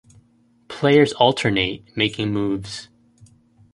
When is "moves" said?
2.33-2.89